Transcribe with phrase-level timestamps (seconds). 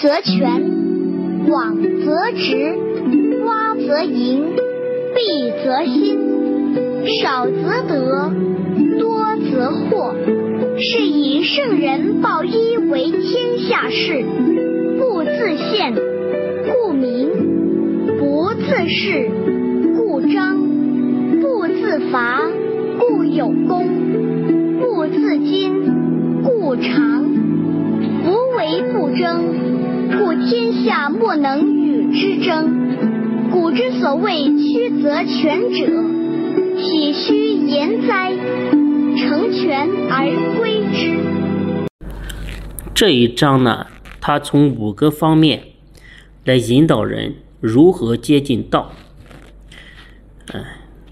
[0.00, 2.74] 则全，往则直，
[3.44, 4.46] 洼则盈，
[5.14, 6.16] 敝则新，
[7.20, 8.32] 少则得，
[8.98, 10.14] 多则惑。
[10.78, 14.24] 是以圣人报一为天下事，
[14.98, 15.94] 不自见，
[16.72, 17.28] 故明；
[18.18, 19.28] 不自是，
[19.98, 20.56] 故彰；
[21.42, 22.40] 不自伐，
[22.98, 23.84] 故有功；
[24.80, 27.49] 不自矜，故长。
[28.70, 29.52] 为不争，
[30.16, 33.50] 故天下莫能与之争。
[33.50, 35.86] 古之所谓曲则全者，
[36.80, 38.30] 岂虚言哉？
[39.16, 41.18] 成全而归之。
[42.94, 43.88] 这一章呢，
[44.20, 45.64] 它从五个方面
[46.44, 48.92] 来引导人如何接近道。
[50.54, 50.64] 嗯，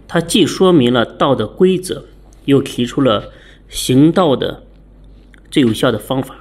[0.06, 2.04] 它既说明了道的规则，
[2.44, 3.32] 又提出了
[3.68, 4.62] 行道的
[5.50, 6.36] 最有效的方法。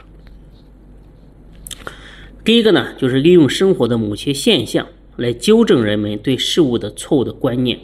[2.47, 4.87] 第一个呢，就是利用生活的某些现象
[5.17, 7.77] 来纠正人们对事物的错误的观念。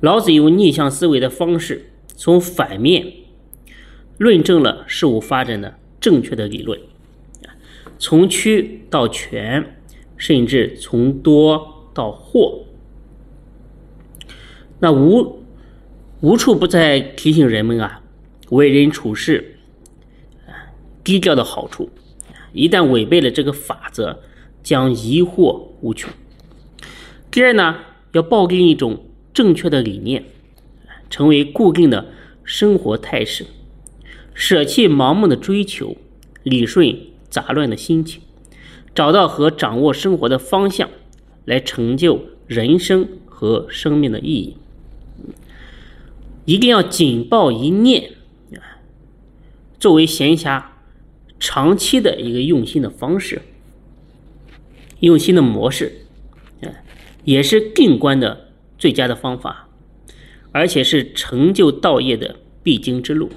[0.00, 1.86] 老子用逆向思维的方式。
[2.14, 3.10] 从反面
[4.18, 6.78] 论证了事物发展的正确的理论，
[7.98, 9.78] 从曲到全，
[10.18, 12.66] 甚至从多到或，
[14.80, 15.42] 那无
[16.20, 18.02] 无处不在提醒人们啊，
[18.50, 19.56] 为人处事
[21.02, 21.88] 低调的好处，
[22.52, 24.20] 一旦违背了这个法则，
[24.62, 26.10] 将疑惑无穷。
[27.30, 27.76] 第二呢，
[28.12, 30.24] 要抱定一种正确的理念。
[31.08, 32.06] 成为固定的
[32.44, 33.44] 生活态势，
[34.32, 35.96] 舍弃盲目的追求，
[36.44, 36.96] 理顺
[37.28, 38.22] 杂乱的心情，
[38.94, 40.88] 找到和掌握生活的方向，
[41.44, 44.56] 来成就人生和生命的意义。
[46.44, 48.12] 一定要紧抱一念，
[49.80, 50.62] 作为闲暇
[51.40, 53.42] 长期的一个用心的方式，
[55.00, 56.02] 用心的模式，
[57.24, 59.66] 也是定观的最佳的方法。
[60.52, 62.34] 而且是成就道业的
[62.64, 63.30] 必经之路。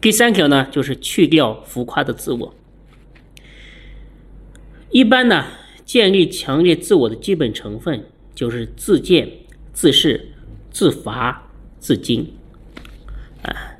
[0.00, 2.54] 第三条呢，就是去掉浮夸的自我。
[4.90, 5.44] 一般呢，
[5.84, 9.30] 建立强烈自我的基本成分就是自见、
[9.74, 10.30] 自是、
[10.70, 12.24] 自罚、自矜。
[13.42, 13.76] 啊，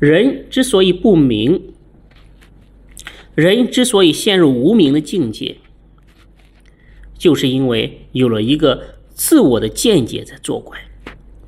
[0.00, 1.74] 人之所以不明，
[3.40, 5.58] 人之所以陷入无明的境界，
[7.16, 10.76] 就是因为有了一个自我的见解在作怪。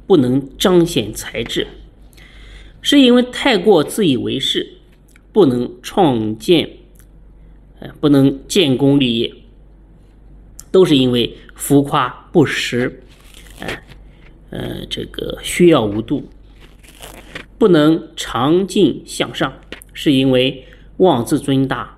[0.07, 1.67] 不能彰显才智，
[2.81, 4.75] 是因为太过自以为是，
[5.33, 6.71] 不能创建，
[7.81, 9.35] 呃，不能建功立业，
[10.71, 13.03] 都是因为浮夸不实，
[13.59, 13.83] 哎，
[14.51, 16.29] 呃，这个需要无度，
[17.59, 19.61] 不能长进向上，
[19.93, 20.65] 是因为
[21.01, 21.97] 妄自尊大，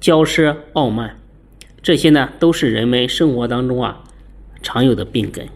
[0.00, 1.20] 骄奢傲慢，
[1.82, 4.02] 这些呢，都是人们生活当中啊
[4.62, 5.46] 常有的病根。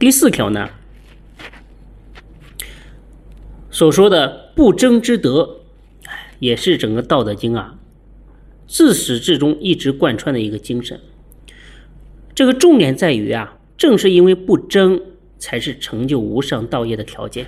[0.00, 0.70] 第四条呢，
[3.70, 5.60] 所说的不争之德，
[6.40, 7.78] 也是整个《道德经》啊
[8.66, 11.00] 自始至终一直贯穿的一个精神。
[12.34, 15.00] 这个重点在于啊，正是因为不争，
[15.38, 17.46] 才是成就无上道业的条件。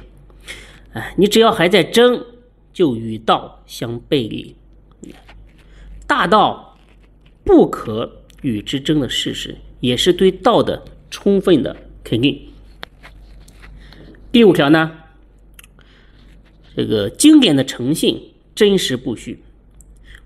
[0.94, 2.24] 哎，你只要还在争，
[2.72, 4.56] 就与道相背离。
[6.06, 6.78] 大道
[7.44, 11.76] 不可与之争的事实，也是对道的充分的。
[12.04, 12.48] 肯定。
[14.30, 14.98] 第五条呢，
[16.76, 19.42] 这个经典的诚信真实不虚。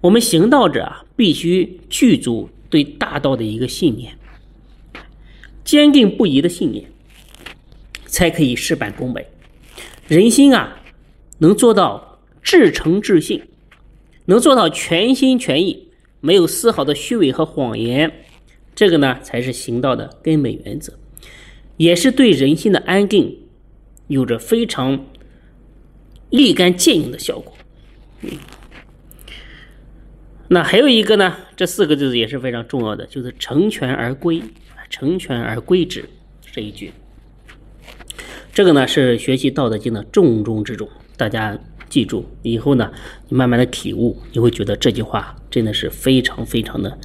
[0.00, 4.18] 我们行道者啊，必须具足对大道的一个信念，
[5.64, 6.90] 坚定不移的信念，
[8.06, 9.26] 才可以事半功倍。
[10.08, 10.80] 人心啊，
[11.36, 13.42] 能做到至诚至信，
[14.24, 18.10] 能做到全心全意，没有丝毫的虚伪和谎言，
[18.74, 20.94] 这个呢，才是行道的根本原则。
[21.76, 23.38] 也是对人心的安定
[24.06, 25.04] 有着非常
[26.30, 27.52] 立竿见影的效果。
[30.48, 34.42] 那还有一个呢，这四个字也是非常重要的，就是“成全而归
[34.88, 36.08] ”，“成全而归之”
[36.50, 36.94] 这一句。
[38.58, 41.56] 这个呢是学习《道德经》的重中之重，大家
[41.88, 42.90] 记住以后呢，
[43.28, 46.98] 你慢慢的体悟，你会觉得这句话真的是非常非常的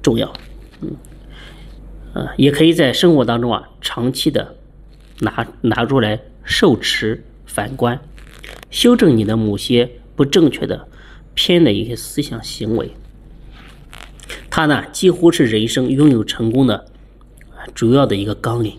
[0.00, 0.32] 重要。
[0.80, 0.96] 嗯。
[2.14, 4.56] 呃，也可以在生活当中啊，长期的
[5.20, 8.00] 拿拿出来受持反观，
[8.70, 10.88] 修正你的某些不正确的
[11.34, 12.92] 偏的一些思想行为。
[14.48, 16.86] 它呢，几乎是人生拥有成功的
[17.74, 18.72] 主要的一个纲领。